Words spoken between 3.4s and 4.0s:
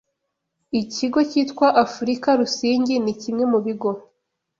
mu bigo